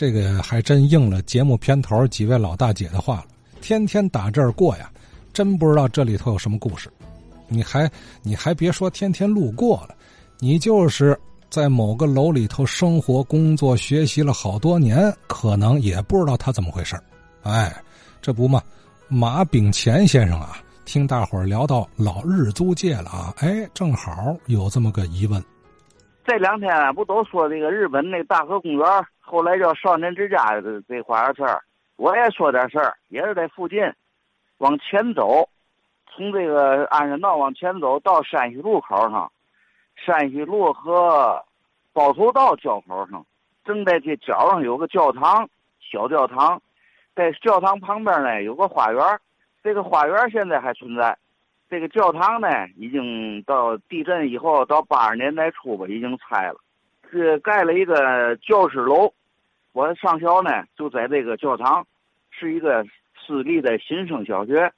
[0.00, 3.26] 这个还真应了节目片头几位老大姐的话了。
[3.60, 4.90] 天天打这儿过呀，
[5.30, 6.90] 真不知道这里头有什么故事。
[7.48, 7.86] 你还
[8.22, 9.94] 你还别说天天路过了，
[10.38, 11.14] 你就是
[11.50, 16.98] 在某个楼里头生活、工作、学习了好多年，可能也不知道他怎么回事
[17.42, 17.70] 哎，
[18.22, 18.62] 这不嘛，
[19.06, 25.44] 马炳乾先生啊，听大伙儿聊到老日租界了啊，哎，正好有这么个疑问。
[26.30, 28.86] 这两天不都说这个日本那大河公园，
[29.18, 31.42] 后来叫少年之家这这花园事，
[31.96, 33.80] 我也说点事儿，也是在附近，
[34.58, 35.48] 往前走。
[36.06, 39.32] 从这个鞍山道往前走到山西路口上，
[39.96, 41.44] 山西路和
[41.92, 43.26] 包头道交口上，
[43.64, 45.48] 正在这角上有个教堂，
[45.80, 46.62] 小教堂，
[47.12, 49.02] 在教堂旁边呢有个花园，
[49.64, 51.18] 这个花园现在还存在，
[51.70, 56.56] 这个教堂呢已经到地震以后到八十年代初吧已经拆了，
[57.08, 59.12] 是盖了一个教师楼，
[59.72, 61.86] 我上学呢就在这个教堂，
[62.32, 62.84] 是一个
[63.14, 64.72] 私立的新生小学。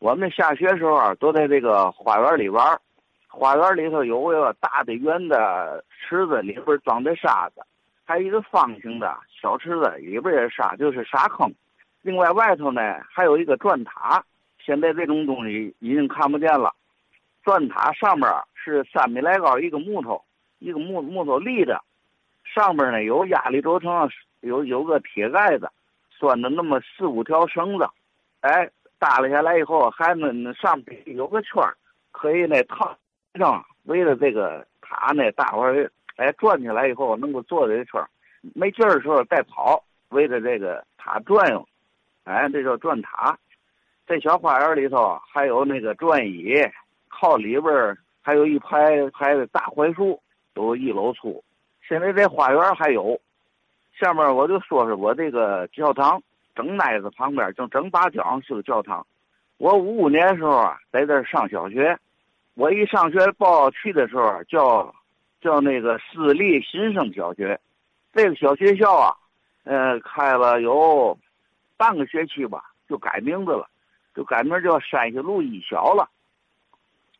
[0.00, 2.78] 我们下学时候啊，都在这个花园里玩
[3.26, 7.62] 花园里头有一个大的圆的池子，里边装的沙子；
[8.04, 11.50] 还有一个方形的小池子，里边也是沙，就是沙坑。
[12.02, 14.22] 另外外头呢，还有一个转塔。
[14.68, 16.70] 现在这种东西已经看不见了。
[17.42, 20.22] 砖塔上面是三米来高一个木头，
[20.58, 21.82] 一个木木头立着，
[22.44, 24.10] 上面呢有压力轴承，
[24.40, 25.70] 有有个铁盖子，
[26.20, 27.88] 拴的那么四五条绳子，
[28.40, 28.70] 哎。
[29.00, 31.62] 搭拉下来以后，还能上边有个圈
[32.10, 32.98] 可以那套
[33.34, 38.04] 上围着这个塔呢，大伙儿哎转起来以后能够坐这一圈
[38.56, 41.64] 没劲儿的时候再跑，围着这个塔转悠，
[42.24, 43.38] 哎，这叫转塔。
[44.08, 46.54] 这小花园里头还有那个转椅，
[47.08, 50.18] 靠里边还有一排排的大槐树，
[50.54, 51.44] 都一楼粗。
[51.86, 53.20] 现在这花园还有，
[54.00, 56.22] 下面我就说说我这个教堂。
[56.54, 59.06] 正奈子旁边正正八角是个教堂。
[59.58, 61.96] 我五五年的时候啊，在这上小学。
[62.54, 64.92] 我一上学报去的时候，叫
[65.40, 67.60] 叫那个私立新生小学。
[68.12, 69.14] 这个小学校啊，
[69.62, 71.16] 呃，开了有
[71.76, 73.68] 半个学期吧，就改名字了，
[74.18, 76.10] 就改名叫山西路一小了。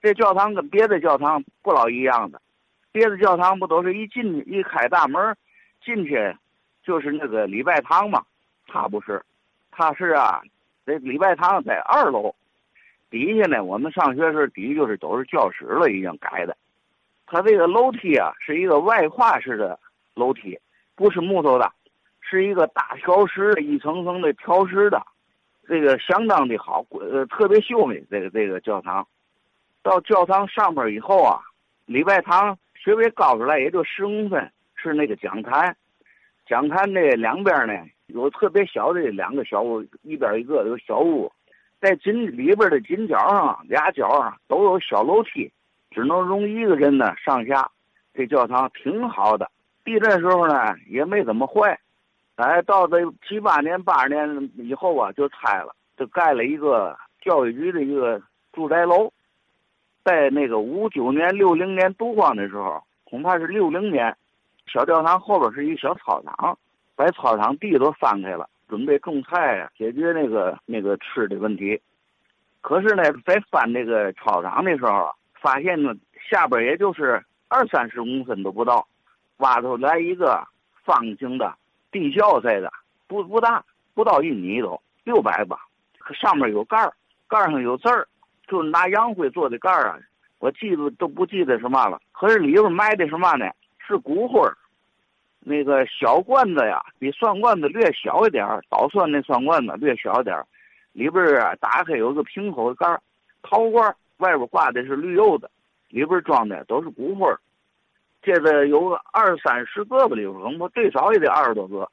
[0.02, 2.42] 这教堂跟别的教堂不老一样的，
[2.90, 5.36] 别的教堂不都是一进去一开大门
[5.80, 6.34] 进去
[6.82, 8.24] 就是那个礼拜堂嘛？
[8.66, 9.22] 他不是，
[9.70, 10.42] 他是啊，
[10.84, 12.34] 这礼拜堂在二楼，
[13.10, 16.56] 底下呢，我们上学时候底下就是都是教室了，已经改的。
[17.28, 19.78] 他这个楼梯啊，是一个外跨式的
[20.14, 20.58] 楼梯，
[20.96, 21.70] 不是木头的，
[22.20, 25.00] 是一个大条石，一层层的条石的，
[25.68, 28.02] 这个相当的好，呃，特别秀美。
[28.10, 29.06] 这个这个教堂，
[29.82, 31.38] 到教堂上边以后啊，
[31.84, 35.76] 礼拜堂稍微高出来也就十公分，是那个讲坛，
[36.46, 37.74] 讲坛的两边呢。
[38.06, 41.30] 有特别小的两个小屋，一边一个有小屋，
[41.78, 45.52] 在紧里边的紧角上俩角上都有小楼梯，
[45.90, 47.70] 只能容一个人呢上下。
[48.14, 49.50] 这教堂挺好的，
[49.84, 51.78] 地震时候呢也没怎么坏。
[52.38, 58.22] 哎，到这七八年、八十年以后啊，就拆了，就盖了一个教育局的一个
[58.52, 59.12] 住宅楼。
[60.04, 64.16] 在那个五九年、六零年读光的时候，恐怕是六零年，
[64.68, 66.56] 小教堂后边是一小操场。
[66.94, 71.80] 把操场地都翻开了，准备种菜呀，解决那个那个吃的问题。
[72.60, 75.92] 可是呢，在翻那个操场的时候啊，发现呢
[76.30, 78.86] 下边也就是二三十公分都不到，
[79.38, 80.40] 挖出来一个
[80.84, 81.52] 方形的
[81.90, 82.70] 地窖在的，
[83.06, 85.58] 不不大，不到一米都六百吧。
[85.98, 86.92] 可上面有盖儿，
[87.28, 88.06] 盖上有字儿，
[88.46, 89.98] 就拿洋灰做的盖儿啊。
[90.38, 92.00] 我记得都不记得什么了。
[92.12, 93.46] 可是里边埋的什么呢？
[93.78, 94.56] 是骨灰儿。
[95.40, 100.46] 那个小罐子呀，比蒜罐子略小一点儿，捣蒜那蒜罐子略小一点儿，
[100.92, 103.00] 里边啊打开有个瓶口的盖儿，
[103.42, 105.50] 陶罐外边挂的是绿釉的，
[105.88, 107.40] 里边装的都是骨灰儿，
[108.22, 111.88] 这个有个二三十个吧，里边恐怕最少也得二十多个。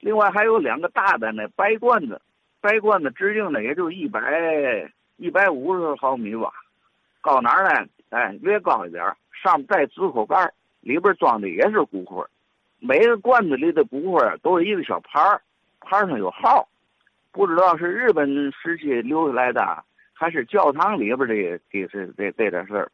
[0.00, 2.20] 另外还有两个大的那白罐子，
[2.60, 4.20] 白罐子直径呢也就一百
[5.16, 6.50] 一百五十毫米吧，
[7.20, 7.86] 高哪儿呢？
[8.10, 12.24] 哎，略高一点儿，上面带紫口盖里边装的也是骨灰。
[12.78, 15.40] 每个罐子里的骨灰都有一个小牌儿，
[15.80, 16.68] 牌上有号，
[17.32, 19.82] 不知道是日本时期留下来的，
[20.12, 22.90] 还是教堂里边的这这这这点事儿。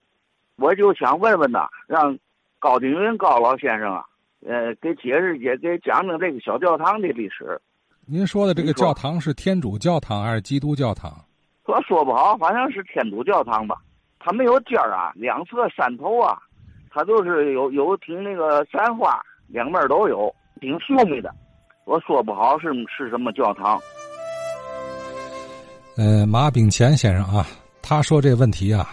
[0.56, 2.16] 我就想问问呐，让
[2.62, 4.04] 高鼎云高老先生啊，
[4.46, 7.60] 呃，给解释解，给讲讲这个小教堂的历史。
[8.06, 11.12] 您说的这个教堂是天主教堂还是基督教堂？
[11.64, 13.74] 我说不好，反正是天主教堂吧。
[14.20, 16.38] 它没有尖儿啊，两侧山头啊，
[16.88, 19.20] 它都是有有挺那个山花。
[19.48, 21.34] 两面都有，挺秀美的。
[21.84, 23.76] 我说不好是是什么教堂。
[25.96, 27.44] 呃，马炳乾先生啊，
[27.82, 28.88] 他说这问题啊，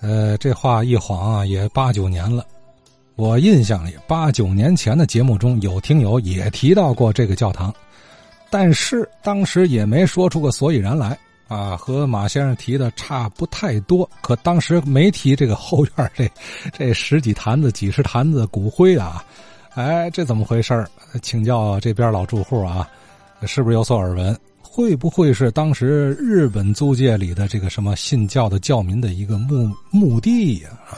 [0.00, 2.42] 呃，这话一晃啊也八九年了。
[3.18, 7.74] 我印象里，八九年前的节目中有听友也提到过这个教堂，
[8.48, 11.18] 但是当时也没说出个所以然来
[11.48, 14.08] 啊，和马先生提的差不太多。
[14.20, 16.30] 可当时没提这个后院这
[16.72, 19.24] 这十几坛子、几十坛子骨灰啊，
[19.74, 20.86] 哎，这怎么回事
[21.20, 22.88] 请教这边老住户啊，
[23.42, 24.38] 是不是有所耳闻？
[24.62, 30.70] 会不会是当时日本租界里的这个什么信教的教民的一个墓墓地呀？
[30.88, 30.94] 啊，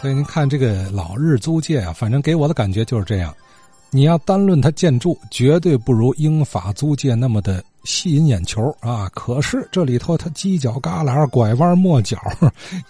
[0.00, 3.34] 所以您看这个老日租界啊，反正给我的感觉就是这样。
[3.90, 9.08] 你要单论它建筑，绝对不如英法租界那么的吸引眼球啊。
[9.14, 12.18] 可是这里头它犄角旮旯、拐弯抹角、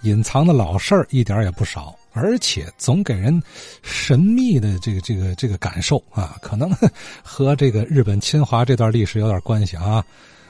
[0.03, 1.95] 隐藏的老事儿一点也不少。
[2.13, 3.41] 而且总给人
[3.83, 6.75] 神秘的这个这个这个感受啊，可能
[7.23, 10.03] 和这个日本侵华这段历史有点关系啊，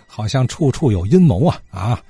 [0.07, 2.01] 好像处处有阴谋啊啊，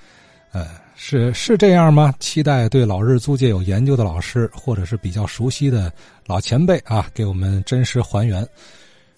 [0.52, 2.12] 呃，是是这样吗？
[2.18, 5.92] 期待对老日租界有研究的老师或者是比较熟悉的
[6.26, 8.44] 老前辈啊，给我们真实还原。